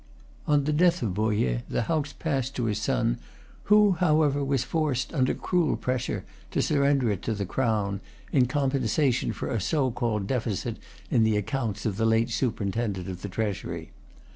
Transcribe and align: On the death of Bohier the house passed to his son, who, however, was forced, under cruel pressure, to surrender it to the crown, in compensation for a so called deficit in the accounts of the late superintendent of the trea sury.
On 0.47 0.63
the 0.63 0.73
death 0.73 1.03
of 1.03 1.13
Bohier 1.13 1.61
the 1.69 1.83
house 1.83 2.11
passed 2.11 2.55
to 2.55 2.65
his 2.65 2.79
son, 2.81 3.19
who, 3.65 3.91
however, 3.99 4.43
was 4.43 4.63
forced, 4.63 5.13
under 5.13 5.35
cruel 5.35 5.75
pressure, 5.77 6.25
to 6.49 6.59
surrender 6.63 7.11
it 7.11 7.21
to 7.21 7.35
the 7.35 7.45
crown, 7.45 7.99
in 8.31 8.47
compensation 8.47 9.31
for 9.31 9.51
a 9.51 9.61
so 9.61 9.91
called 9.91 10.25
deficit 10.25 10.77
in 11.11 11.21
the 11.23 11.37
accounts 11.37 11.85
of 11.85 11.97
the 11.97 12.05
late 12.07 12.31
superintendent 12.31 13.07
of 13.07 13.21
the 13.21 13.29
trea 13.29 13.53
sury. 13.53 13.89